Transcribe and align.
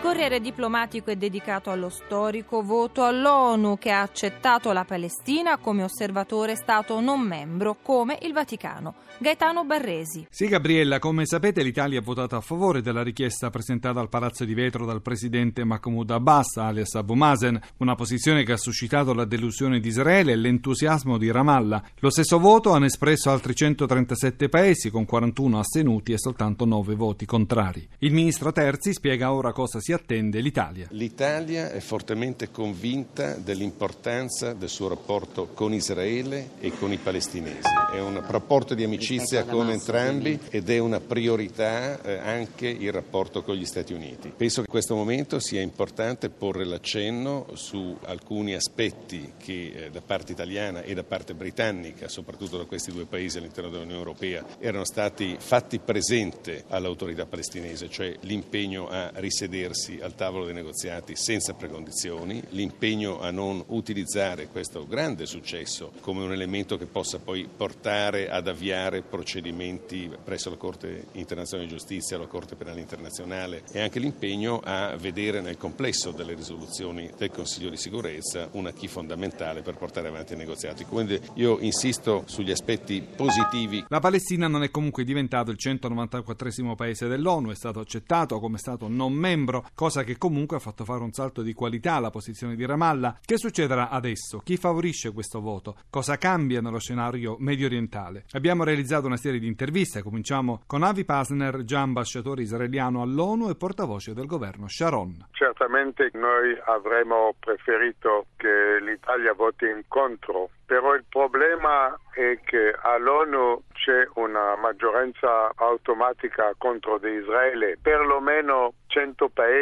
Corriere 0.00 0.40
diplomatico 0.40 1.10
è 1.10 1.16
dedicato 1.16 1.70
allo 1.70 1.88
storico 1.88 2.62
voto 2.62 3.04
all'ONU 3.04 3.78
che 3.78 3.90
ha 3.90 4.02
accettato 4.02 4.72
la 4.72 4.84
Palestina 4.84 5.56
come 5.58 5.82
osservatore 5.82 6.54
Stato 6.54 7.00
non 7.00 7.20
membro, 7.20 7.76
come 7.82 8.18
il 8.22 8.32
Vaticano. 8.32 8.94
Gaetano 9.18 9.64
Barresi. 9.64 10.26
Sì, 10.28 10.46
Gabriella, 10.46 10.98
come 10.98 11.24
sapete 11.24 11.62
l'Italia 11.62 12.00
ha 12.00 12.02
votato 12.02 12.36
a 12.36 12.40
favore 12.40 12.82
della 12.82 13.02
richiesta 13.02 13.48
presentata 13.48 13.98
al 13.98 14.10
Palazzo 14.10 14.44
di 14.44 14.52
Vetro 14.52 14.84
dal 14.84 15.00
presidente 15.00 15.64
Mahmoud 15.64 16.10
Abbas, 16.10 16.56
alias 16.58 16.94
Abu 16.94 17.14
Mazen, 17.14 17.58
una 17.78 17.94
posizione 17.94 18.44
che 18.44 18.52
ha 18.52 18.58
suscitato 18.58 19.14
la 19.14 19.24
delusione 19.24 19.80
di 19.80 19.88
Israele 19.88 20.32
e 20.32 20.36
l'entusiasmo 20.36 21.16
di 21.16 21.30
Ramallah. 21.30 21.82
Lo 22.00 22.10
stesso 22.10 22.38
voto 22.38 22.72
hanno 22.72 22.84
espresso 22.84 23.30
altri 23.30 23.54
137 23.54 24.50
paesi, 24.50 24.90
con 24.90 25.06
41 25.06 25.58
astenuti 25.58 26.12
e 26.12 26.18
soltanto 26.18 26.66
9 26.66 26.94
voti 26.94 27.24
contrari. 27.24 27.88
Il 28.00 28.12
ministro 28.12 28.52
Terzi 28.52 28.92
spiega 28.92 29.32
ora 29.32 29.52
cosa 29.52 29.80
si 29.80 29.85
attende 29.92 30.40
l'Italia. 30.40 30.88
L'Italia 30.90 31.70
è 31.70 31.80
fortemente 31.80 32.50
convinta 32.50 33.34
dell'importanza 33.34 34.52
del 34.52 34.68
suo 34.68 34.88
rapporto 34.88 35.48
con 35.52 35.72
Israele 35.72 36.50
e 36.60 36.72
con 36.72 36.92
i 36.92 36.96
palestinesi. 36.96 37.68
È 37.92 38.00
un 38.00 38.22
rapporto 38.26 38.74
di 38.74 38.82
amicizia 38.82 39.44
con 39.44 39.70
entrambi 39.70 40.38
ed 40.50 40.68
è 40.70 40.78
una 40.78 41.00
priorità 41.00 42.02
eh, 42.02 42.18
anche 42.18 42.66
il 42.66 42.90
rapporto 42.90 43.42
con 43.42 43.54
gli 43.54 43.64
Stati 43.64 43.92
Uniti. 43.92 44.32
Penso 44.36 44.56
che 44.56 44.66
in 44.66 44.72
questo 44.72 44.94
momento 44.94 45.38
sia 45.38 45.60
importante 45.60 46.30
porre 46.30 46.64
l'accenno 46.64 47.46
su 47.54 47.96
alcuni 48.04 48.54
aspetti 48.54 49.32
che 49.38 49.72
eh, 49.74 49.90
da 49.90 50.00
parte 50.00 50.32
italiana 50.32 50.82
e 50.82 50.94
da 50.94 51.04
parte 51.04 51.34
britannica, 51.34 52.08
soprattutto 52.08 52.56
da 52.56 52.64
questi 52.64 52.90
due 52.90 53.04
paesi 53.04 53.38
all'interno 53.38 53.70
dell'Unione 53.70 53.98
Europea, 53.98 54.44
erano 54.58 54.84
stati 54.84 55.36
fatti 55.38 55.78
presente 55.78 56.64
all'autorità 56.68 57.26
palestinese, 57.26 57.88
cioè 57.88 58.16
l'impegno 58.22 58.88
a 58.88 59.12
risedersi 59.14 59.75
mettersi 59.76 59.98
al 60.00 60.14
tavolo 60.14 60.46
dei 60.46 60.54
negoziati 60.54 61.14
senza 61.14 61.52
precondizioni, 61.52 62.42
l'impegno 62.50 63.20
a 63.20 63.30
non 63.30 63.62
utilizzare 63.68 64.48
questo 64.48 64.86
grande 64.86 65.26
successo 65.26 65.92
come 66.00 66.24
un 66.24 66.32
elemento 66.32 66.78
che 66.78 66.86
possa 66.86 67.18
poi 67.18 67.46
portare 67.54 68.30
ad 68.30 68.48
avviare 68.48 69.02
procedimenti 69.02 70.10
presso 70.24 70.48
la 70.48 70.56
Corte 70.56 71.08
internazionale 71.12 71.68
di 71.68 71.76
giustizia, 71.76 72.18
la 72.18 72.26
Corte 72.26 72.56
penale 72.56 72.80
internazionale 72.80 73.62
e 73.70 73.80
anche 73.80 73.98
l'impegno 73.98 74.60
a 74.64 74.96
vedere 74.96 75.40
nel 75.40 75.58
complesso 75.58 76.10
delle 76.10 76.34
risoluzioni 76.34 77.10
del 77.16 77.30
Consiglio 77.30 77.68
di 77.68 77.76
sicurezza 77.76 78.48
una 78.52 78.72
key 78.72 78.88
fondamentale 78.88 79.60
per 79.60 79.76
portare 79.76 80.08
avanti 80.08 80.32
i 80.32 80.36
negoziati. 80.36 80.84
Quindi 80.84 81.20
io 81.34 81.58
insisto 81.60 82.22
sugli 82.26 82.50
aspetti 82.50 83.06
positivi. 83.14 83.84
La 83.88 84.00
Palestina 84.00 84.48
non 84.48 84.62
è 84.62 84.70
comunque 84.70 85.04
diventato 85.04 85.50
il 85.50 85.58
194 85.58 86.74
paese 86.74 87.08
dell'ONU, 87.08 87.50
è 87.50 87.54
stato 87.54 87.80
accettato 87.80 88.38
come 88.38 88.58
Stato 88.58 88.88
non 88.88 89.12
membro 89.12 89.65
cosa 89.74 90.02
che 90.02 90.16
comunque 90.18 90.56
ha 90.56 90.60
fatto 90.60 90.84
fare 90.84 91.02
un 91.02 91.12
salto 91.12 91.42
di 91.42 91.52
qualità 91.52 91.94
alla 91.94 92.10
posizione 92.10 92.54
di 92.54 92.64
Ramallah. 92.66 93.18
Che 93.24 93.38
succederà 93.38 93.88
adesso? 93.88 94.38
Chi 94.38 94.56
favorisce 94.56 95.12
questo 95.12 95.40
voto? 95.40 95.76
Cosa 95.90 96.16
cambia 96.16 96.60
nello 96.60 96.78
scenario 96.78 97.36
medio 97.38 97.66
orientale? 97.66 98.24
Abbiamo 98.32 98.64
realizzato 98.64 99.06
una 99.06 99.16
serie 99.16 99.40
di 99.40 99.46
interviste, 99.46 100.02
cominciamo 100.02 100.62
con 100.66 100.82
Avi 100.82 101.04
Pasner, 101.04 101.64
già 101.64 101.80
ambasciatore 101.80 102.42
israeliano 102.42 103.02
all'ONU 103.02 103.48
e 103.48 103.56
portavoce 103.56 104.14
del 104.14 104.26
governo 104.26 104.68
Sharon. 104.68 105.28
Certamente 105.32 106.10
noi 106.14 106.56
avremmo 106.64 107.34
preferito 107.38 108.26
che 108.36 108.78
l'Italia 108.80 109.32
voti 109.32 109.66
incontro 109.66 110.50
però 110.66 110.94
il 110.94 111.04
problema 111.08 111.96
è 112.12 112.40
che 112.44 112.74
all'ONU 112.76 113.62
c'è 113.72 114.08
una 114.14 114.56
maggioranza 114.56 115.52
automatica 115.54 116.54
contro 116.58 116.96
Israele, 117.06 117.78
perlomeno 117.80 118.72
100 118.88 119.28
paesi, 119.28 119.55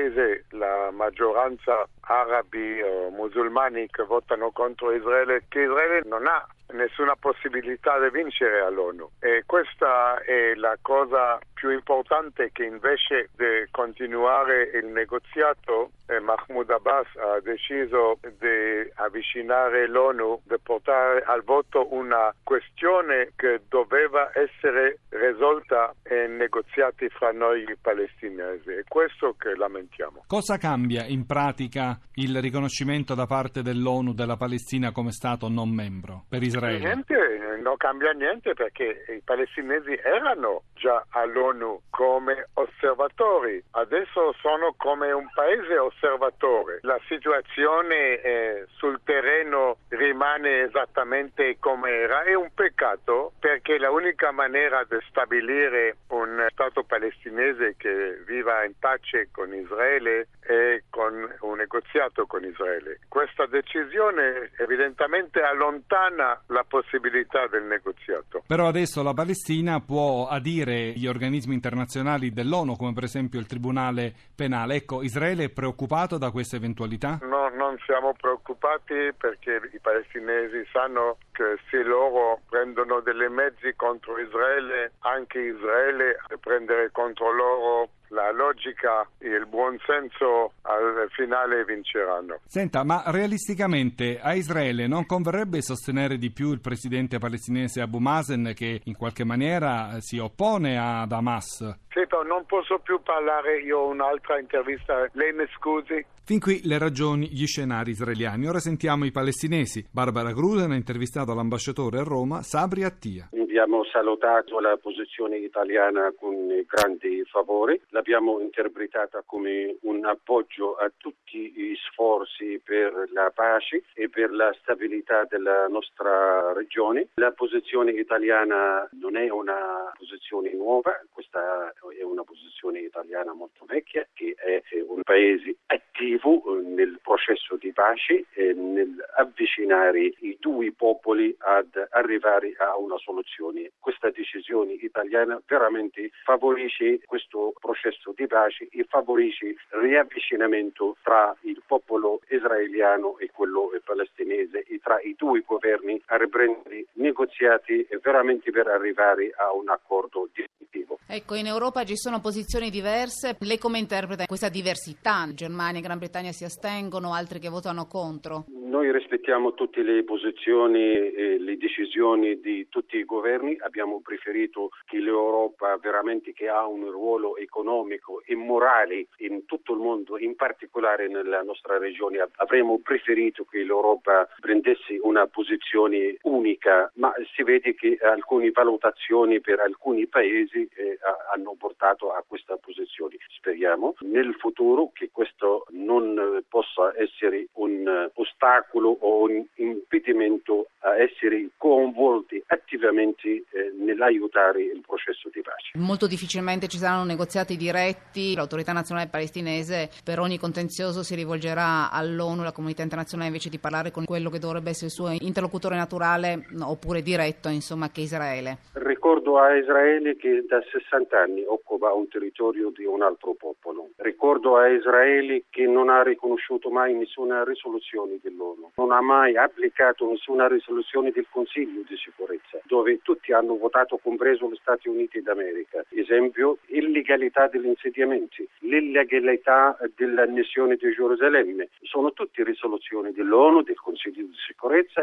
la 0.50 0.90
maggioranza 0.90 1.86
arabi 2.00 2.80
o 2.82 3.10
musulmani 3.10 3.88
che 3.90 4.02
votano 4.02 4.50
contro 4.50 4.92
Israele, 4.92 5.44
che 5.48 5.62
Israele 5.62 6.02
non 6.04 6.26
ha 6.26 6.46
nessuna 6.72 7.14
possibilità 7.16 7.98
di 8.00 8.10
vincere 8.10 8.60
all'ONU 8.60 9.10
e 9.20 9.42
questa 9.46 10.20
è 10.22 10.54
la 10.54 10.76
cosa 10.80 11.38
più 11.52 11.70
importante 11.70 12.50
che 12.52 12.64
invece 12.64 13.30
di 13.36 13.66
continuare 13.70 14.70
il 14.74 14.86
negoziato 14.86 15.90
eh, 16.06 16.20
Mahmoud 16.20 16.68
Abbas 16.68 17.06
ha 17.16 17.40
deciso 17.40 18.18
di 18.20 18.90
avvicinare 18.96 19.88
l'ONU, 19.88 20.42
di 20.44 20.56
portare 20.62 21.22
al 21.22 21.42
voto 21.42 21.94
una 21.94 22.34
questione 22.42 23.32
che 23.36 23.62
doveva 23.68 24.30
essere 24.34 24.98
risolta 25.08 25.94
in 26.10 26.36
negoziati 26.36 27.08
fra 27.08 27.32
noi 27.32 27.64
palestinesi. 27.80 28.70
È 28.70 28.84
questo 28.86 29.34
che 29.38 29.56
lamentiamo. 29.56 30.24
Cosa 30.26 30.58
cambia 30.58 31.06
in 31.06 31.24
pratica 31.24 31.98
il 32.14 32.40
riconoscimento 32.40 33.14
da 33.14 33.26
parte 33.26 33.62
dell'ONU 33.62 34.12
della 34.12 34.36
Palestina 34.36 34.92
come 34.92 35.12
Stato 35.12 35.48
non 35.48 35.70
membro 35.70 36.24
per 36.28 36.42
Israele? 36.42 36.63
Niente, 36.70 37.58
non 37.60 37.76
cambia 37.76 38.12
niente 38.12 38.54
perché 38.54 39.04
i 39.08 39.20
palestinesi 39.24 39.98
erano 40.02 40.62
già 40.84 41.02
all'ONU 41.08 41.80
come 41.88 42.48
osservatori, 42.54 43.62
adesso 43.70 44.34
sono 44.40 44.74
come 44.76 45.10
un 45.12 45.26
paese 45.32 45.78
osservatore. 45.78 46.80
La 46.82 47.00
situazione 47.08 48.20
eh, 48.20 48.66
sul 48.76 49.00
terreno 49.02 49.78
rimane 49.88 50.64
esattamente 50.64 51.56
come 51.58 51.88
era, 51.90 52.24
è 52.24 52.34
un 52.34 52.50
peccato 52.54 53.32
perché 53.38 53.78
l'unica 53.78 54.30
maniera 54.30 54.84
di 54.84 54.98
stabilire 55.08 55.96
un 56.08 56.46
Stato 56.50 56.84
palestinese 56.84 57.74
che 57.78 58.22
viva 58.26 58.64
in 58.64 58.74
pace 58.78 59.28
con 59.32 59.54
Israele 59.54 60.28
è 60.40 60.82
con 60.90 61.14
un 61.40 61.56
negoziato 61.56 62.26
con 62.26 62.44
Israele. 62.44 63.00
Questa 63.08 63.46
decisione 63.46 64.50
evidentemente 64.58 65.40
allontana 65.40 66.40
la 66.48 66.64
possibilità 66.68 67.46
del 67.46 67.64
negoziato. 67.64 68.44
Però 68.46 68.66
adesso 68.68 69.02
la 69.02 69.14
Palestina 69.14 69.80
può 69.80 70.26
adire 70.28 70.73
gli 70.74 71.06
organismi 71.06 71.54
internazionali 71.54 72.32
dell'ONU, 72.32 72.76
come 72.76 72.92
per 72.92 73.04
esempio 73.04 73.38
il 73.40 73.46
Tribunale 73.46 74.12
Penale. 74.34 74.74
Ecco, 74.74 75.02
Israele 75.02 75.44
è 75.44 75.48
preoccupato 75.50 76.18
da 76.18 76.30
questa 76.30 76.56
eventualità? 76.56 77.18
No, 77.22 77.48
non 77.48 77.76
siamo 77.84 78.12
preoccupati 78.12 79.12
perché 79.16 79.60
i 79.72 79.78
palestinesi 79.80 80.66
sanno 80.72 81.18
che 81.32 81.58
se 81.70 81.82
loro 81.82 82.40
prendono 82.48 83.00
delle 83.00 83.28
mezzi 83.28 83.74
contro 83.76 84.18
Israele, 84.18 84.92
anche 85.00 85.38
Israele 85.38 86.16
prendere 86.40 86.90
contro 86.92 87.32
loro 87.32 87.88
la 88.14 88.30
logica 88.30 89.06
e 89.18 89.28
il 89.28 89.46
buonsenso 89.46 90.52
al 90.62 91.08
finale 91.10 91.64
vinceranno. 91.64 92.38
Senta, 92.46 92.84
ma 92.84 93.02
realisticamente 93.06 94.20
a 94.20 94.34
Israele 94.34 94.86
non 94.86 95.04
converrebbe 95.04 95.60
sostenere 95.60 96.16
di 96.16 96.30
più 96.30 96.52
il 96.52 96.60
presidente 96.60 97.18
palestinese 97.18 97.80
Abu 97.80 97.98
Mazen 97.98 98.52
che 98.54 98.80
in 98.84 98.96
qualche 98.96 99.24
maniera 99.24 99.96
si 99.98 100.18
oppone 100.18 100.78
ad 100.78 101.10
Hamas? 101.10 101.78
Senta, 101.88 102.22
non 102.22 102.44
posso 102.46 102.78
più 102.78 103.00
parlare, 103.02 103.60
io 103.60 103.78
ho 103.78 103.88
un'altra 103.88 104.38
intervista, 104.38 105.06
lei 105.12 105.32
mi 105.32 105.44
scusi? 105.56 106.04
Fin 106.24 106.40
qui 106.40 106.60
le 106.64 106.78
ragioni, 106.78 107.28
gli 107.28 107.46
scenari 107.46 107.90
israeliani. 107.90 108.46
Ora 108.46 108.58
sentiamo 108.58 109.04
i 109.04 109.10
palestinesi. 109.10 109.86
Barbara 109.90 110.32
Gruden 110.32 110.70
ha 110.70 110.76
intervistato 110.76 111.34
l'ambasciatore 111.34 111.98
a 111.98 112.02
Roma, 112.02 112.42
Sabri 112.42 112.82
Attia. 112.82 113.28
Abbiamo 113.54 113.84
salutato 113.84 114.58
la 114.58 114.76
posizione 114.78 115.36
italiana 115.36 116.12
con 116.18 116.48
grandi 116.66 117.22
favore, 117.24 117.82
l'abbiamo 117.90 118.40
interpretata 118.40 119.22
come 119.24 119.76
un 119.82 120.04
appoggio 120.04 120.74
a 120.74 120.90
tutti 120.96 121.52
gli 121.52 121.76
sforzi 121.76 122.60
per 122.64 123.10
la 123.12 123.30
pace 123.32 123.84
e 123.94 124.08
per 124.08 124.32
la 124.32 124.52
stabilità 124.60 125.24
della 125.30 125.68
nostra 125.68 126.52
regione. 126.52 127.10
La 127.14 127.30
posizione 127.30 127.92
italiana 127.92 128.88
non 128.98 129.16
è 129.16 129.30
una 129.30 129.92
posizione 129.96 130.52
nuova, 130.52 131.00
questa 131.12 131.72
è 131.96 132.02
una 132.02 132.24
posizione 132.24 132.80
italiana 132.80 133.34
molto 133.34 133.64
vecchia 133.66 134.04
che 134.14 134.34
è 134.34 134.62
un 134.84 135.02
paese 135.02 135.58
attivo 135.66 136.60
nel 136.60 136.98
processo 137.00 137.54
di 137.54 137.72
pace 137.72 138.24
e 138.32 138.52
nell'avvicinare 138.52 140.00
i 140.00 140.36
due 140.40 140.72
popoli 140.72 141.32
ad 141.38 141.86
arrivare 141.90 142.54
a 142.58 142.76
una 142.76 142.98
soluzione. 142.98 143.42
Questa 143.78 144.10
decisione 144.10 144.72
italiana 144.72 145.40
veramente 145.46 146.10
favorisce 146.24 147.00
questo 147.04 147.52
processo 147.60 148.12
di 148.16 148.26
pace 148.26 148.68
e 148.70 148.84
favorisce 148.88 149.46
il 149.46 149.58
riavvicinamento 149.70 150.96
tra 151.02 151.36
il 151.42 151.62
popolo 151.66 152.20
israeliano 152.28 153.18
e 153.18 153.30
quello 153.30 153.64
palestinese 153.94 154.64
e 154.64 154.80
tra 154.82 155.00
i 155.00 155.14
due 155.16 155.42
governi 155.46 156.00
a 156.06 156.16
riprendere 156.16 156.86
negoziati 156.94 157.86
veramente 158.02 158.50
per 158.50 158.66
arrivare 158.66 159.30
a 159.36 159.52
un 159.52 159.68
accordo 159.68 160.28
definitivo. 160.32 160.98
Ecco, 161.06 161.34
in 161.34 161.46
Europa 161.46 161.84
ci 161.84 161.96
sono 161.96 162.20
posizioni 162.20 162.70
diverse. 162.70 163.36
Lei 163.40 163.58
come 163.58 163.78
interpreta 163.78 164.26
questa 164.26 164.48
diversità? 164.48 165.28
Germania 165.32 165.78
e 165.78 165.82
Gran 165.82 165.98
Bretagna 165.98 166.32
si 166.32 166.44
astengono, 166.44 167.14
altri 167.14 167.38
che 167.38 167.48
votano 167.48 167.86
contro? 167.86 168.46
Noi 168.64 168.90
rispettiamo 168.92 169.52
tutte 169.52 169.82
le 169.82 170.04
posizioni 170.04 170.94
e 170.94 171.38
le 171.38 171.58
decisioni 171.58 172.40
di 172.40 172.66
tutti 172.70 172.96
i 172.96 173.04
governi. 173.04 173.58
Abbiamo 173.60 174.00
preferito 174.00 174.70
che 174.86 175.00
l'Europa 175.00 175.76
veramente 175.76 176.32
che 176.32 176.48
ha 176.48 176.66
un 176.66 176.90
ruolo 176.90 177.36
economico 177.36 178.22
e 178.24 178.34
morale 178.34 179.08
in 179.18 179.44
tutto 179.44 179.74
il 179.74 179.80
mondo, 179.80 180.18
in 180.18 180.34
particolare 180.34 181.08
nella 181.08 181.42
nostra 181.42 181.76
regione, 181.76 182.26
avremmo 182.36 182.78
preferito 182.78 183.44
che 183.44 183.62
l'Europa 183.62 184.26
prendesse 184.40 184.98
una 185.02 185.26
posizione 185.26 186.16
unica, 186.22 186.90
ma 186.94 187.12
si 187.34 187.42
vede 187.42 187.74
che 187.74 187.98
alcune 188.00 188.50
valutazioni 188.50 189.42
per 189.42 189.60
alcuni 189.60 190.06
paesi 190.06 190.66
eh, 190.74 190.98
hanno 191.34 191.54
portato 191.58 192.12
a 192.12 192.24
questa 192.26 192.56
posizione. 192.56 193.16
Speriamo 193.36 193.94
nel 194.00 194.34
futuro 194.36 194.90
che 194.94 195.10
questo 195.12 195.66
non 195.72 196.42
possa 196.48 196.94
essere 196.96 197.48
un 197.56 198.10
ostacolo 198.14 198.52
ostacolo 198.54 198.90
o 199.00 199.24
un 199.24 199.48
impedimento 199.56 200.66
a 200.84 200.96
essere 201.00 201.48
coinvolti 201.56 202.42
attivamente 202.46 203.28
eh, 203.28 203.72
nell'aiutare 203.78 204.62
il 204.62 204.82
processo 204.86 205.30
di 205.32 205.40
pace. 205.40 205.72
Molto 205.78 206.06
difficilmente 206.06 206.68
ci 206.68 206.76
saranno 206.76 207.04
negoziati 207.04 207.56
diretti, 207.56 208.34
l'autorità 208.34 208.72
nazionale 208.72 209.08
palestinese 209.08 209.88
per 210.04 210.18
ogni 210.18 210.38
contenzioso 210.38 211.02
si 211.02 211.14
rivolgerà 211.14 211.90
all'ONU, 211.90 212.42
la 212.42 212.52
comunità 212.52 212.82
internazionale 212.82 213.28
invece 213.28 213.48
di 213.48 213.58
parlare 213.58 213.90
con 213.90 214.04
quello 214.04 214.28
che 214.28 214.38
dovrebbe 214.38 214.70
essere 214.70 214.86
il 214.86 214.92
suo 214.92 215.10
interlocutore 215.20 215.76
naturale 215.76 216.46
oppure 216.60 217.00
diretto, 217.00 217.48
insomma, 217.48 217.88
che 217.88 218.02
è 218.02 218.04
Israele. 218.04 218.58
Ricordo 218.74 219.38
a 219.38 219.56
Israele 219.56 220.16
che 220.16 220.44
da 220.46 220.62
60 220.70 221.18
anni 221.18 221.44
occupa 221.46 221.92
un 221.92 222.08
territorio 222.08 222.70
di 222.70 222.84
un 222.84 223.02
altro 223.02 223.34
popolo. 223.34 223.88
Ricordo 223.96 224.56
a 224.56 224.68
Israele 224.68 225.44
che 225.48 225.66
non 225.66 225.88
ha 225.88 226.02
riconosciuto 226.02 226.70
mai 226.70 226.94
nessuna 226.94 227.42
risoluzione 227.44 228.18
dell'ONU. 228.22 228.72
Non 228.76 228.92
ha 228.92 229.00
mai 229.00 229.36
applicato 229.36 230.08
nessuna 230.08 230.46
risoluzione 230.46 230.73
del 231.12 231.26
Consiglio 231.30 231.82
di 231.86 231.96
sicurezza, 231.96 232.60
dove 232.64 232.98
tutti 233.02 233.32
hanno 233.32 233.56
votato, 233.56 233.98
compreso 233.98 234.48
gli 234.48 234.56
Stati 234.60 234.88
Uniti 234.88 235.20
d'America. 235.20 235.84
Esempio, 235.90 236.58
illegalità 236.66 237.48
degli 237.48 237.66
insediamenti, 237.66 238.46
l'illegalità 238.60 239.76
dell'annessione 239.94 240.76
di 240.76 240.92
Gerusalemme. 240.92 241.68
Sono 241.82 242.12
tutte 242.12 242.42
risoluzioni 242.44 243.12
dell'ONU, 243.12 243.62
del 243.62 243.76
Consiglio 243.76 244.22
di 244.22 244.34
sicurezza 244.34 244.53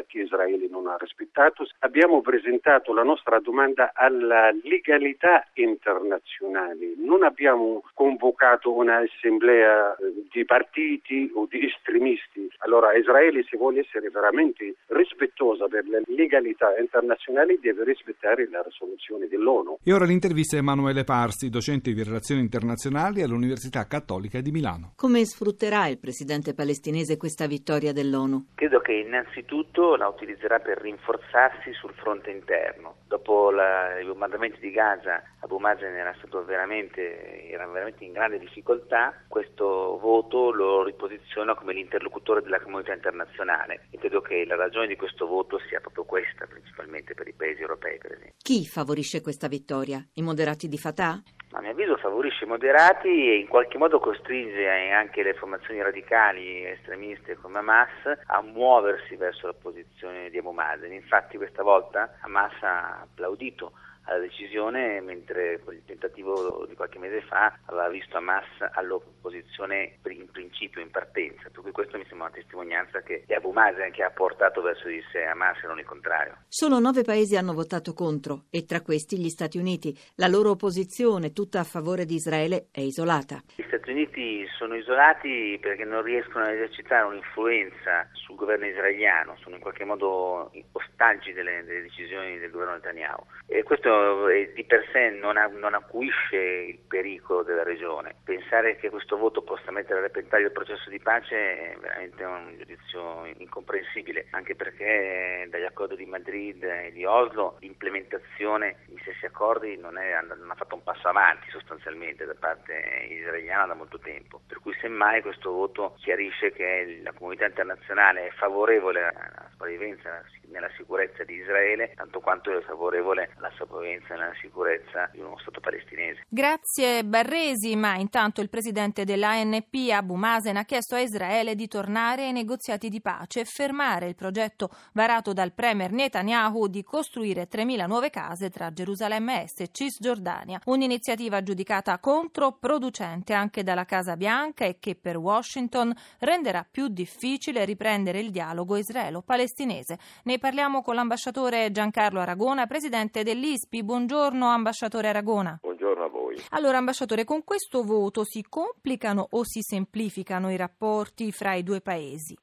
che 0.07 0.21
Israele 0.21 0.67
non 0.69 0.87
ha 0.87 0.97
rispettato. 0.97 1.67
Abbiamo 1.79 2.21
presentato 2.21 2.93
la 2.93 3.03
nostra 3.03 3.39
domanda 3.39 3.91
alla 3.93 4.49
legalità 4.63 5.47
internazionale. 5.53 6.93
Non 6.97 7.23
abbiamo 7.23 7.83
convocato 7.93 8.73
un'assemblea 8.73 9.95
di 10.31 10.45
partiti 10.45 11.29
o 11.33 11.45
di 11.49 11.65
estremisti. 11.65 12.49
Allora 12.59 12.95
Israele 12.95 13.43
se 13.43 13.57
vuole 13.57 13.81
essere 13.81 14.09
veramente 14.09 14.75
rispettosa 14.87 15.67
per 15.67 15.85
le 15.85 16.01
legalità 16.07 16.75
internazionali 16.77 17.59
deve 17.59 17.83
rispettare 17.83 18.49
la 18.49 18.61
risoluzione 18.61 19.27
dell'ONU. 19.27 19.77
E 19.83 19.93
ora 19.93 20.05
l'intervista 20.05 20.55
a 20.55 20.59
Emanuele 20.59 21.03
Parsi, 21.03 21.49
docente 21.49 21.93
di 21.93 22.03
relazioni 22.03 22.41
internazionali 22.41 23.21
all'Università 23.21 23.85
Cattolica 23.85 24.41
di 24.41 24.51
Milano. 24.51 24.93
Come 24.95 25.23
sfrutterà 25.25 25.87
il 25.87 25.99
presidente 25.99 26.53
palestinese 26.53 27.17
questa 27.17 27.45
vittoria 27.45 27.93
dell'ONU? 27.93 28.47
Credo 28.55 28.79
che 28.79 28.93
innanzitutto 28.93 29.50
la 29.95 30.07
utilizzerà 30.07 30.59
per 30.59 30.79
rinforzarsi 30.79 31.73
sul 31.73 31.93
fronte 31.93 32.31
interno. 32.31 32.95
Dopo 33.07 33.51
la, 33.51 33.99
i 33.99 34.05
bombardamenti 34.05 34.59
di 34.59 34.71
Gaza, 34.71 35.21
Abu 35.39 35.57
Mazen 35.57 35.95
era 35.95 36.15
veramente, 36.45 37.49
era 37.49 37.67
veramente 37.67 38.03
in 38.03 38.13
grande 38.13 38.39
difficoltà. 38.39 39.13
Questo 39.27 39.97
voto 39.99 40.51
lo 40.51 40.83
riposiziona 40.83 41.55
come 41.55 41.73
l'interlocutore 41.73 42.41
della 42.41 42.61
comunità 42.61 42.93
internazionale 42.93 43.19
nazionale 43.41 43.87
e 43.89 43.97
credo 43.97 44.21
che 44.21 44.45
la 44.45 44.55
ragione 44.55 44.87
di 44.87 44.95
questo 44.95 45.27
voto 45.27 45.59
sia 45.67 45.79
proprio 45.79 46.03
questa, 46.03 46.45
principalmente 46.45 47.13
per 47.13 47.27
i 47.27 47.33
paesi 47.33 47.61
europei. 47.61 47.99
Chi 48.37 48.65
favorisce 48.65 49.21
questa 49.21 49.47
vittoria? 49.47 50.05
I 50.13 50.21
moderati 50.21 50.67
di 50.67 50.77
Fatah? 50.77 51.21
A 51.53 51.59
mio 51.59 51.71
avviso 51.71 51.97
favorisce 51.97 52.45
i 52.45 52.47
moderati 52.47 53.09
e 53.09 53.35
in 53.35 53.47
qualche 53.47 53.77
modo 53.77 53.99
costringe 53.99 54.69
anche 54.91 55.21
le 55.21 55.33
formazioni 55.33 55.81
radicali 55.81 56.65
estremiste 56.65 57.35
come 57.35 57.59
Hamas 57.59 57.89
a 58.27 58.41
muoversi 58.41 59.17
verso 59.17 59.47
la 59.47 59.53
posizione 59.53 60.29
di 60.29 60.37
Abu 60.37 60.51
Mazen. 60.51 60.93
Infatti 60.93 61.35
questa 61.35 61.61
volta 61.61 62.15
Hamas 62.21 62.53
ha 62.61 63.01
applaudito 63.01 63.73
alla 64.05 64.19
decisione, 64.19 65.01
mentre 65.01 65.61
il 65.69 65.83
tentativo 65.85 66.65
di 66.67 66.75
qualche 66.75 66.99
mese 66.99 67.21
fa 67.21 67.57
aveva 67.65 67.89
visto 67.89 68.17
Hamas 68.17 68.45
all'opposizione 68.73 69.99
in 70.05 70.29
principio, 70.31 70.81
in 70.81 70.91
partenza, 70.91 71.49
per 71.51 71.61
cui 71.61 71.71
questo 71.71 71.97
mi 71.97 72.05
sembra 72.07 72.27
una 72.27 72.35
testimonianza 72.35 73.01
che 73.01 73.23
è 73.25 73.33
Abu 73.33 73.51
Mazen 73.51 73.91
che 73.91 74.03
ha 74.03 74.09
portato 74.09 74.61
verso 74.61 74.87
di 74.87 75.01
sé 75.11 75.23
Hamas 75.23 75.63
e 75.63 75.67
non 75.67 75.79
il 75.79 75.85
contrario. 75.85 76.37
Solo 76.47 76.79
nove 76.79 77.03
paesi 77.03 77.35
hanno 77.35 77.53
votato 77.53 77.93
contro 77.93 78.45
e 78.49 78.65
tra 78.65 78.81
questi 78.81 79.17
gli 79.17 79.29
Stati 79.29 79.57
Uniti. 79.57 79.97
La 80.15 80.27
loro 80.27 80.51
opposizione, 80.51 81.31
tutta 81.33 81.59
a 81.59 81.63
favore 81.63 82.05
di 82.05 82.15
Israele, 82.15 82.67
è 82.71 82.81
isolata. 82.81 83.41
Gli 83.55 83.63
Stati 83.67 83.91
Uniti 83.91 84.45
sono 84.57 84.75
isolati 84.75 85.57
perché 85.61 85.85
non 85.85 86.01
riescono 86.01 86.45
a 86.45 86.51
esercitare 86.51 87.07
un'influenza 87.07 88.09
sul 88.13 88.35
governo 88.35 88.65
israeliano, 88.65 89.35
sono 89.41 89.55
in 89.55 89.61
qualche 89.61 89.85
modo 89.85 90.51
ostaggi 90.73 91.33
delle, 91.33 91.63
delle 91.63 91.81
decisioni 91.83 92.37
del 92.39 92.51
governo 92.51 92.73
Netanyahu. 92.73 93.23
E 93.47 93.63
questo 93.63 93.89
eh, 94.29 94.51
di 94.53 94.63
per 94.63 94.87
sé 94.91 95.09
non, 95.09 95.37
ha, 95.37 95.47
non, 95.47 95.73
acuisce 95.73 96.37
il 96.37 96.79
pericolo 96.87 97.43
della 97.43 97.63
regione. 97.63 98.15
Pensare 98.23 98.75
che 98.77 98.89
questo 98.89 99.17
voto 99.17 99.41
possa 99.41 99.71
mettere 99.71 99.99
a 99.99 100.01
repentaglio 100.01 100.47
il 100.47 100.51
processo 100.51 100.89
di 100.89 100.99
pace 100.99 101.35
è 101.35 101.77
veramente 101.79 102.23
un 102.23 102.55
giudizio 102.57 103.25
incomprensibile, 103.37 104.27
anche 104.31 104.55
perché 104.55 105.47
dagli 105.49 105.65
accordi 105.65 105.95
di 105.95 106.05
Madrid 106.05 106.63
e 106.63 106.91
di 106.91 107.05
Oslo 107.05 107.57
l'implementazione 107.59 108.77
di 108.85 108.97
stessi 109.01 109.25
accordi 109.25 109.77
non, 109.77 109.97
è, 109.97 110.19
non 110.21 110.49
ha 110.49 110.55
fatto 110.55 110.75
un 110.75 110.83
passo 110.83 111.07
avanti 111.07 111.49
sostanzialmente 111.49 112.25
da 112.25 112.35
parte 112.37 113.07
israeliana 113.09 113.67
da 113.67 113.73
molto 113.75 113.99
tempo. 113.99 114.41
Per 114.47 114.59
cui 114.59 114.75
semmai 114.79 115.21
questo 115.21 115.51
voto 115.51 115.95
chiarisce 115.99 116.51
che 116.51 116.99
la 117.03 117.13
comunità 117.13 117.45
internazionale 117.45 118.27
è 118.27 118.31
favorevole 118.31 119.07
alla 119.07 119.47
sopravvivenza 119.51 120.23
nella 120.51 120.69
sicurezza 120.75 121.23
di 121.23 121.35
Israele, 121.35 121.93
tanto 121.95 122.19
quanto 122.19 122.55
è 122.55 122.61
favorevole 122.61 123.31
alla 123.37 123.51
sopravvivenza 123.51 123.80
e 123.83 124.01
alla 124.13 124.33
sicurezza 124.41 125.09
di 125.11 125.19
uno 125.19 125.37
Stato 125.39 125.59
palestinese. 125.59 126.25
Grazie 126.27 127.03
Barresi, 127.03 127.75
ma 127.75 127.95
intanto 127.95 128.41
il 128.41 128.49
presidente 128.49 129.03
dell'ANP 129.03 129.89
Abu 129.91 130.15
Mazen 130.15 130.57
ha 130.57 130.65
chiesto 130.65 130.95
a 130.95 130.99
Israele 130.99 131.55
di 131.55 131.67
tornare 131.67 132.25
ai 132.25 132.31
negoziati 132.31 132.89
di 132.89 133.01
pace 133.01 133.41
e 133.41 133.45
fermare 133.45 134.07
il 134.07 134.15
progetto 134.15 134.69
varato 134.93 135.33
dal 135.33 135.53
premier 135.53 135.91
Netanyahu 135.91 136.67
di 136.67 136.83
costruire 136.83 137.47
3.000 137.49 137.87
nuove 137.87 138.09
case 138.09 138.49
tra 138.49 138.71
Gerusalemme 138.71 139.43
Est 139.43 139.61
e 139.61 139.69
Cisgiordania, 139.71 140.61
un'iniziativa 140.65 141.41
giudicata 141.41 141.99
controproducente 141.99 143.33
anche 143.33 143.63
dalla 143.63 143.85
Casa 143.85 144.15
Bianca 144.15 144.65
e 144.65 144.77
che 144.79 144.95
per 144.95 145.17
Washington 145.17 145.93
renderà 146.19 146.65
più 146.69 146.87
difficile 146.87 147.65
riprendere 147.65 148.19
il 148.19 148.31
dialogo 148.31 148.77
israelo-palestinese. 148.77 149.97
Ne 150.23 150.37
parliamo 150.37 150.81
con 150.81 150.95
l'ambasciatore 150.95 151.71
Giancarlo 151.71 152.19
Aragona, 152.19 152.67
presidente 152.67 153.23
dell'ISPI. 153.71 153.83
Buongiorno 153.83 154.47
ambasciatore 154.47 155.07
Aragona. 155.07 155.57
Buongiorno 155.61 156.03
a 156.03 156.09
voi. 156.09 156.35
Allora 156.49 156.77
ambasciatore, 156.77 157.23
con 157.23 157.43
questo 157.43 157.83
voto 157.83 158.23
si 158.23 158.45
complicano 158.47 159.25
o 159.31 159.43
si 159.43 159.61
semplificano 159.61 160.51
i 160.51 160.57
rapporti 160.57 161.31
fra 161.31 161.55
i 161.55 161.63
due 161.63 161.81
paesi? 161.81 162.37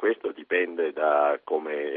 Questo 0.00 0.32
dipende 0.32 0.94
da 0.94 1.38
come 1.44 1.92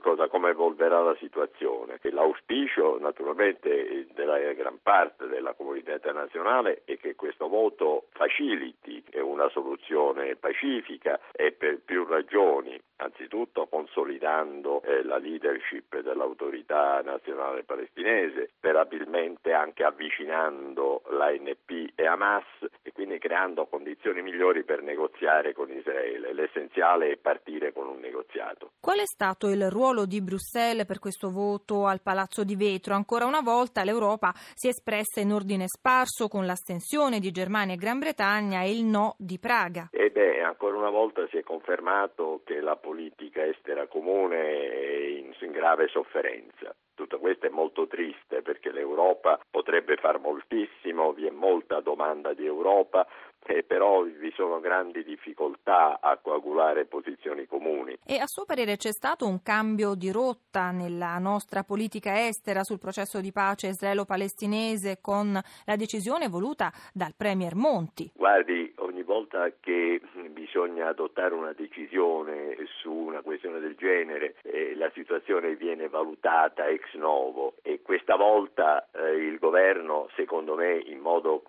cosa, 0.00 0.28
come 0.28 0.48
evolverà 0.48 1.02
la 1.02 1.14
situazione. 1.16 1.98
L'auspicio 2.04 2.98
naturalmente 2.98 4.06
della 4.14 4.38
gran 4.54 4.78
parte 4.82 5.26
della 5.26 5.52
comunità 5.52 5.92
internazionale 5.92 6.80
è 6.86 6.96
che 6.96 7.14
questo 7.14 7.48
voto 7.48 8.06
faciliti 8.12 9.04
una 9.20 9.50
soluzione 9.50 10.36
pacifica 10.36 11.20
e 11.32 11.52
per 11.52 11.80
più 11.84 12.06
ragioni 12.06 12.80
anzitutto 12.96 13.66
consolidando 13.66 14.80
eh, 14.82 15.02
la 15.02 15.18
leadership 15.18 16.00
dell'autorità 16.00 17.02
nazionale 17.02 17.62
palestinese, 17.64 18.52
sperabilmente 18.56 19.52
anche 19.52 19.84
avvicinando 19.84 21.02
l'ANP 21.10 21.92
e 21.94 22.06
Hamas 22.06 22.44
quindi 23.16 23.18
creando 23.18 23.66
condizioni 23.66 24.22
migliori 24.22 24.64
per 24.64 24.82
negoziare 24.82 25.52
con 25.52 25.70
Israele. 25.70 26.32
L'essenziale 26.32 27.12
è 27.12 27.16
partire 27.16 27.72
con 27.72 27.86
un 27.86 27.98
negoziato. 27.98 28.72
Qual 28.80 28.98
è 28.98 29.06
stato 29.06 29.48
il 29.48 29.70
ruolo 29.70 30.06
di 30.06 30.22
Bruxelles 30.22 30.86
per 30.86 30.98
questo 30.98 31.30
voto 31.30 31.86
al 31.86 32.02
Palazzo 32.02 32.44
di 32.44 32.56
Vetro? 32.56 32.94
Ancora 32.94 33.24
una 33.24 33.40
volta 33.40 33.84
l'Europa 33.84 34.32
si 34.54 34.66
è 34.66 34.70
espressa 34.70 35.20
in 35.20 35.32
ordine 35.32 35.66
sparso 35.66 36.28
con 36.28 36.46
l'astensione 36.46 37.18
di 37.18 37.30
Germania 37.30 37.74
e 37.74 37.78
Gran 37.78 37.98
Bretagna 37.98 38.62
e 38.62 38.70
il 38.70 38.84
no 38.84 39.14
di 39.18 39.38
Praga. 39.38 39.88
E 39.90 40.10
beh, 40.10 40.42
ancora 40.42 40.76
una 40.76 40.90
volta 40.90 41.26
si 41.28 41.38
è 41.38 41.42
confermato 41.42 42.42
che 42.44 42.60
la 42.60 42.76
politica 42.76 43.44
estera 43.44 43.86
comune 43.86 44.36
è 44.36 45.06
in, 45.18 45.34
in 45.38 45.52
grave 45.52 45.88
sofferenza 45.88 46.74
Tutto 46.96 47.18
questo 47.18 47.44
è 47.44 47.50
molto 47.50 47.86
triste 47.86 48.40
perché 48.40 48.72
l'Europa 48.72 49.38
potrebbe 49.50 49.96
far 49.96 50.18
moltissimo, 50.18 51.12
vi 51.12 51.26
è 51.26 51.30
molta 51.30 51.80
domanda 51.80 52.32
di 52.32 52.46
Europa, 52.46 53.06
eh, 53.44 53.62
però 53.62 54.02
vi 54.02 54.32
sono 54.34 54.60
grandi 54.60 55.04
difficoltà 55.04 56.00
a 56.00 56.16
coagulare 56.16 56.86
posizioni 56.86 57.44
comuni. 57.44 57.98
E 58.02 58.18
a 58.18 58.26
suo 58.26 58.46
parere 58.46 58.78
c'è 58.78 58.92
stato 58.92 59.26
un 59.26 59.42
cambio 59.42 59.94
di 59.94 60.10
rotta 60.10 60.70
nella 60.70 61.18
nostra 61.18 61.64
politica 61.64 62.26
estera 62.26 62.64
sul 62.64 62.78
processo 62.78 63.20
di 63.20 63.30
pace 63.30 63.68
israelo-palestinese 63.68 64.98
con 65.02 65.38
la 65.66 65.76
decisione 65.76 66.28
voluta 66.28 66.72
dal 66.94 67.14
Premier 67.14 67.54
Monti? 67.54 68.10
Guardi, 68.14 68.72
ogni 68.78 69.02
volta 69.02 69.52
che 69.60 70.00
bisogna 70.30 70.88
adottare 70.88 71.34
una 71.34 71.52
decisione 71.52 72.56
su 72.80 72.90
una 72.90 73.20
questione 73.20 73.60
del 73.60 73.74
genere 73.76 74.36
la 74.76 74.90
situazione 74.94 75.56
viene 75.56 75.88
valutata 75.88 76.66
ex 76.68 76.94
novo 76.94 77.54
e 77.62 77.82
questa 77.82 78.16
volta 78.16 78.88
eh, 78.92 79.12
il 79.12 79.38
governo 79.38 80.08
secondo 80.14 80.54
me 80.54 80.76
in 80.76 80.98
modo 80.98 81.42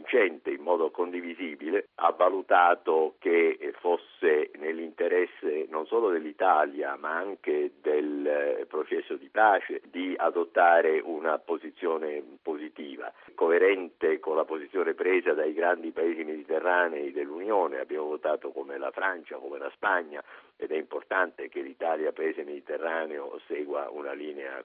convincente, 0.00 0.50
in 0.50 0.62
modo 0.62 0.90
condivisibile, 0.90 1.88
ha 1.96 2.10
valutato 2.12 3.16
che 3.18 3.58
fosse 3.80 4.50
nell'interesse 4.58 5.66
non 5.68 5.86
solo 5.86 6.10
dell'Italia 6.10 6.96
ma 6.96 7.16
anche 7.16 7.72
del 7.80 8.26
eh, 8.26 8.66
processo 8.66 9.16
di 9.16 9.28
pace 9.28 9.80
di 9.90 10.14
adottare 10.16 11.00
una 11.00 11.38
posizione 11.38 12.22
positiva, 12.42 13.12
coerente 13.34 14.18
con 14.18 14.36
la 14.36 14.44
posizione 14.44 14.94
presa 14.94 15.32
dai 15.32 15.52
grandi 15.52 15.90
paesi 15.90 16.24
mediterranei 16.24 17.12
dell'Unione, 17.12 17.78
abbiamo 17.78 18.06
votato 18.06 18.50
come 18.50 18.78
la 18.78 18.90
Francia, 18.90 19.36
come 19.36 19.58
la 19.58 19.70
Spagna 19.74 20.22
ed 20.56 20.70
è 20.72 20.76
importante 20.76 21.48
che 21.48 21.60
l'Italia, 21.60 22.12
paese 22.12 22.44
mediterraneo, 22.44 23.40
segua 23.46 23.88
una 23.90 24.12
linea 24.12 24.62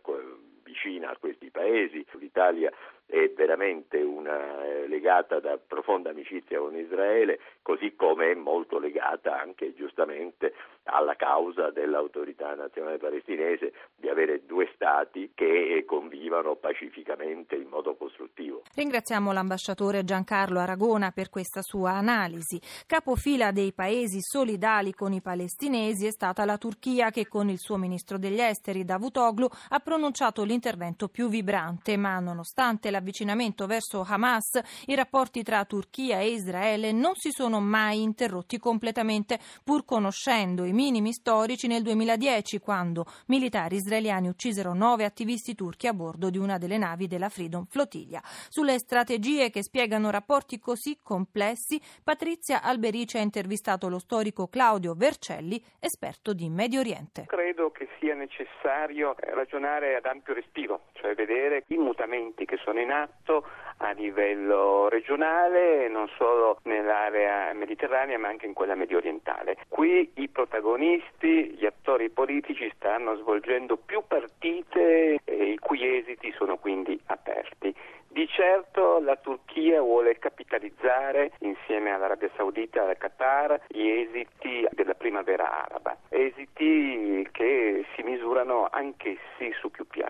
vicina 0.64 1.12
a 1.12 1.18
questi 1.18 1.50
paesi. 1.52 2.06
L'Italia 2.20 2.72
è 3.06 3.32
veramente 3.36 4.02
una, 4.02 4.66
eh, 4.66 4.88
legata 4.88 5.40
da 5.40 5.58
profonda 5.58 6.10
amicizia 6.10 6.60
con 6.60 6.76
Israele, 6.76 7.40
così 7.62 7.96
come 7.96 8.32
è 8.32 8.36
molto 8.36 8.80
legata 8.80 9.40
anche 9.40 9.74
giustamente 9.76 10.54
alla 10.86 11.16
causa 11.16 11.72
dell'autorità 11.72 12.54
nazionale 12.54 12.98
palestinese 12.98 13.74
di 13.96 14.08
avere 14.08 14.46
due 14.46 14.70
stati 14.74 15.32
che 15.34 15.84
convivano 15.88 16.56
pacificamente 16.56 17.56
in 17.56 17.68
modo 17.68 17.96
costruttivo. 17.96 18.64
Ringraziamo 18.74 19.32
l'ambasciatore 19.32 20.04
Giancarlo 20.04 20.60
Aragona 20.60 21.12
per 21.12 21.30
questa 21.30 21.62
sua 21.62 21.94
analisi. 21.94 22.60
Capofila 22.86 23.52
dei 23.52 23.74
paesi 23.74 24.22
solidali 24.22 24.94
con 24.94 25.14
i 25.14 25.22
palestinesi 25.22 26.06
è 26.06 26.12
stata 26.12 26.46
la 26.46 26.58
Turchia 26.58 27.10
che 27.10 27.28
con 27.28 27.50
il 27.50 27.60
suo 27.60 27.78
ministro 27.78 28.18
degli 28.18 28.40
esteri 28.40 28.84
Davutoglu 28.84 29.48
ha 29.70 29.80
pronunciato 29.80 30.44
l'intervento 30.44 31.08
più 31.08 31.30
vibrante, 31.30 31.98
ma 31.98 32.20
nonostante 32.20 32.92
l'avvicinamento 32.96 33.66
verso 33.68 34.06
Hamas, 34.08 34.60
i 34.86 34.96
rapporti 34.96 35.44
tra 35.44 35.66
Turchia 35.66 36.20
e 36.20 36.30
Israele 36.30 36.92
non 36.92 37.16
si 37.16 37.32
sono 37.32 37.60
mai 37.60 38.02
interrotti 38.02 38.58
completamente, 38.58 39.40
pur 39.64 39.84
conoscendo 39.84 40.64
i 40.64 40.72
minimi 40.72 41.12
storici 41.12 41.68
nel 41.68 41.84
2010, 41.84 42.60
quando 42.60 43.06
militari 43.28 43.76
israeliani 43.76 44.30
uccisero 44.30 44.74
nove 44.74 45.04
attivisti 45.04 45.56
turchi 45.56 45.88
a 45.88 45.94
bordo 45.94 46.30
di 46.30 46.38
una 46.38 46.58
delle 46.58 46.78
navi 46.78 47.08
della 47.08 47.30
Freedom 47.30 47.66
Flottiglia. 47.66 48.22
Sulle 48.24 48.80
strategie 48.80 49.50
che 49.50 49.64
spiegano 49.64 50.10
rapporti 50.10 50.58
così 50.60 50.98
complessi, 51.02 51.82
Patrizia 52.04 52.62
Alberici 52.62 53.18
ha 53.18 53.22
intervistato 53.22 53.90
lo 53.90 54.00
storico 54.00 54.48
Claudio 54.48 54.94
Vercelli, 54.94 55.62
esperto 55.80 56.34
di 56.34 56.50
Medio 56.50 56.80
Oriente. 56.80 57.26
Credo 57.28 57.72
che 57.72 57.90
sia 58.00 58.16
necessario 58.16 59.16
ragionare 59.18 59.96
ad 59.96 60.06
ampio 60.06 60.34
respiro, 60.34 60.86
cioè 60.94 61.14
vedere 61.14 61.64
i 61.68 61.78
mutamenti 61.78 62.46
che 62.46 62.58
sono 62.64 62.80
in 62.80 62.85
atto 62.92 63.46
a 63.78 63.92
livello 63.92 64.88
regionale, 64.88 65.90
non 65.90 66.08
solo 66.18 66.60
nell'area 66.64 67.52
mediterranea 67.54 68.18
ma 68.18 68.30
anche 68.30 68.46
in 68.46 68.54
quella 68.54 68.76
medio 68.76 68.98
orientale. 68.98 69.58
Qui 69.68 70.12
i 70.16 70.30
protagonisti, 70.30 71.56
gli 71.58 71.66
attori 71.66 72.10
politici 72.10 72.72
stanno 72.76 73.16
svolgendo 73.18 73.78
più 73.78 74.04
partite 74.08 75.20
eh, 75.24 75.52
i 75.52 75.58
cui 75.58 75.98
esiti 75.98 76.32
sono 76.38 76.58
quindi 76.58 77.00
aperti. 77.08 77.76
Di 78.16 78.30
certo 78.30 79.00
la 79.00 79.18
Turchia 79.18 79.82
vuole 79.82 80.18
capitalizzare 80.18 81.32
insieme 81.40 81.92
all'Arabia 81.92 82.30
Saudita 82.38 82.86
e 82.86 82.90
al 82.92 82.98
Qatar 82.98 83.64
gli 83.68 83.90
esiti 83.90 84.66
della 84.72 84.94
primavera 84.94 85.66
araba, 85.66 85.98
esiti 86.08 87.28
che 87.34 87.86
si 87.94 88.04
misurano 88.04 88.70
anch'essi 88.72 89.52
su 89.60 89.70
più 89.70 89.86
piani. 89.86 90.05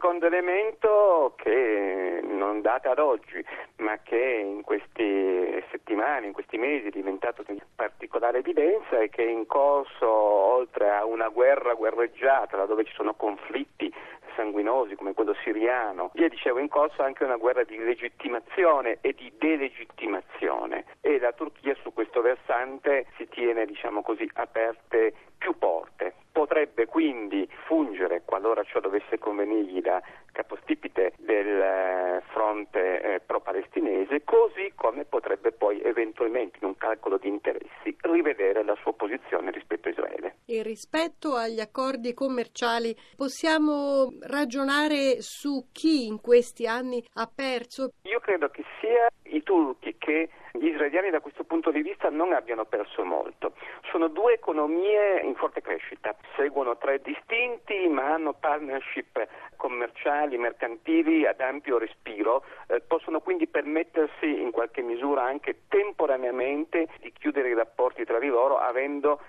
Secondo 0.00 0.26
elemento 0.26 1.34
che 1.34 2.20
non 2.22 2.60
data 2.60 2.92
ad 2.92 3.00
oggi, 3.00 3.44
ma 3.78 3.98
che 4.04 4.44
in 4.46 4.62
queste 4.62 5.64
settimane, 5.72 6.28
in 6.28 6.32
questi 6.32 6.56
mesi 6.56 6.86
è 6.86 6.90
diventato 6.90 7.42
di 7.44 7.60
particolare 7.74 8.38
evidenza 8.38 9.00
è 9.00 9.08
che 9.08 9.24
è 9.24 9.28
in 9.28 9.44
corso, 9.46 10.08
oltre 10.08 10.88
a 10.88 11.04
una 11.04 11.28
guerra 11.30 11.74
guerreggiata, 11.74 12.64
dove 12.66 12.84
ci 12.84 12.92
sono 12.94 13.14
conflitti 13.14 13.92
sanguinosi 14.36 14.94
come 14.94 15.14
quello 15.14 15.34
siriano. 15.42 16.12
Via 16.14 16.28
dicevo 16.28 16.60
in 16.60 16.68
corso 16.68 17.02
anche 17.02 17.24
una 17.24 17.36
guerra 17.36 17.64
di 17.64 17.76
legittimazione 17.76 18.98
e 19.00 19.14
di 19.14 19.32
delegittimazione 19.36 20.84
e 21.00 21.18
la 21.18 21.32
Turchia 21.32 21.74
su 21.82 21.92
questo 21.92 22.20
versante 22.20 23.06
si 23.16 23.26
tiene 23.28 23.66
diciamo 23.66 24.02
così 24.02 24.30
aperte 24.34 25.12
più 25.36 25.58
porte. 25.58 26.17
Potrebbe 26.38 26.86
quindi 26.86 27.48
fungere, 27.66 28.22
qualora 28.24 28.62
ciò 28.62 28.78
dovesse 28.78 29.18
convenirgli, 29.18 29.80
da 29.80 30.00
capostipite 30.30 31.14
del 31.18 31.60
eh, 31.60 32.22
fronte 32.28 33.00
eh, 33.02 33.20
pro-palestinese, 33.26 34.22
così 34.22 34.70
come 34.76 35.04
potrebbe 35.04 35.50
poi 35.50 35.82
eventualmente 35.82 36.58
in 36.60 36.68
un 36.68 36.76
calcolo 36.76 37.18
di 37.18 37.26
interessi 37.26 37.96
rivedere 38.02 38.62
la 38.62 38.76
sua 38.80 38.92
posizione 38.92 39.50
rispetto 39.50 39.88
a 39.88 39.90
Israele. 39.90 40.36
E 40.46 40.62
rispetto 40.62 41.34
agli 41.34 41.58
accordi 41.58 42.14
commerciali 42.14 42.94
possiamo 43.16 44.12
ragionare 44.20 45.20
su 45.20 45.66
chi 45.72 46.06
in 46.06 46.20
questi 46.20 46.68
anni 46.68 47.04
ha 47.14 47.28
perso? 47.34 47.94
Io 48.02 48.20
credo 48.20 48.48
che 48.48 48.64
sia 48.88 49.08
i 49.34 49.42
turchi 49.42 49.96
che 49.98 50.30
gli 50.52 50.68
israeliani 50.68 51.10
da 51.10 51.20
questo 51.20 51.44
punto 51.44 51.70
di 51.70 51.82
vista 51.82 52.08
non 52.08 52.32
abbiano 52.32 52.64
perso 52.64 53.04
molto. 53.04 53.52
Sono 53.90 54.08
due 54.08 54.32
economie 54.34 55.20
in 55.20 55.34
forte 55.34 55.60
crescita, 55.60 56.16
seguono 56.36 56.78
tre 56.78 57.00
distinti 57.02 57.86
ma 57.88 58.14
hanno 58.14 58.32
partnership 58.32 59.28
commerciali, 59.56 60.38
mercantili 60.38 61.26
ad 61.26 61.40
ampio 61.40 61.78
respiro, 61.78 62.44
eh, 62.68 62.80
possono 62.80 63.20
quindi 63.20 63.46
permettersi 63.46 64.40
in 64.40 64.50
qualche 64.50 64.82
misura 64.82 65.24
anche 65.24 65.62
temporaneamente 65.68 66.88
di 67.00 67.12
chiudere 67.12 67.50
i 67.50 67.54
rapporti 67.54 68.04
tra 68.04 68.18
di 68.18 68.28
loro 68.28 68.56
avendo 68.56 69.20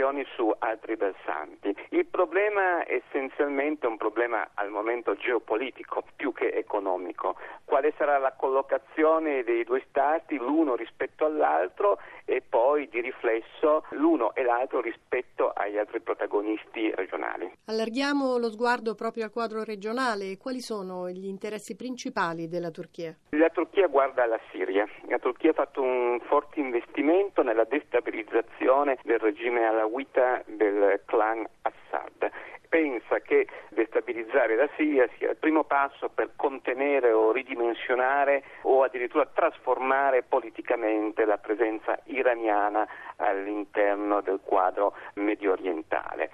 compensazioni 0.00 0.24
su 0.34 0.52
altri 0.58 0.96
versanti. 0.96 1.76
Il 1.90 2.06
problema 2.06 2.84
è 2.84 3.02
essenzialmente 3.06 3.86
un 3.86 3.96
problema 3.96 4.48
al 4.54 4.70
momento 4.70 5.14
geopolitico 5.14 6.02
più 6.16 6.32
che 6.32 6.48
economico. 6.48 7.36
Quale 7.64 7.92
sarà 7.96 8.18
la 8.18 8.32
collocazione 8.32 9.44
dei 9.44 9.64
due 9.64 9.84
stati 9.88 10.36
l'uno 10.36 10.74
rispetto 10.74 11.26
all'altro 11.26 11.98
e 12.24 12.42
poi 12.46 12.88
di 12.88 13.00
riflesso 13.00 13.84
l'uno 13.90 14.34
e 14.34 14.42
l'altro 14.42 14.80
rispetto 14.80 15.52
agli 15.54 15.76
altri 15.76 16.00
protagonisti 16.00 16.90
regionali. 16.94 17.49
Allarghiamo 17.70 18.36
lo 18.36 18.50
sguardo 18.50 18.96
proprio 18.96 19.22
al 19.22 19.30
quadro 19.30 19.62
regionale. 19.62 20.36
Quali 20.38 20.58
sono 20.60 21.08
gli 21.08 21.26
interessi 21.26 21.76
principali 21.76 22.48
della 22.48 22.72
Turchia? 22.72 23.14
La 23.28 23.48
Turchia 23.48 23.86
guarda 23.86 24.24
alla 24.24 24.40
Siria. 24.50 24.84
La 25.06 25.20
Turchia 25.20 25.50
ha 25.50 25.54
fatto 25.54 25.80
un 25.80 26.18
forte 26.26 26.58
investimento 26.58 27.44
nella 27.44 27.62
destabilizzazione 27.62 28.98
del 29.04 29.20
regime 29.20 29.66
alawita 29.66 30.42
del 30.46 31.00
clan 31.04 31.46
Assad 31.62 32.30
pensa 32.70 33.18
che 33.18 33.48
destabilizzare 33.70 34.54
la 34.54 34.68
Siria 34.76 35.06
sia 35.18 35.30
il 35.30 35.36
primo 35.36 35.64
passo 35.64 36.08
per 36.08 36.30
contenere 36.36 37.10
o 37.10 37.32
ridimensionare 37.32 38.44
o 38.62 38.84
addirittura 38.84 39.26
trasformare 39.26 40.22
politicamente 40.22 41.24
la 41.24 41.36
presenza 41.36 41.98
iraniana 42.04 42.86
all'interno 43.16 44.20
del 44.20 44.38
quadro 44.42 44.94
medio 45.14 45.52
orientale. 45.52 46.28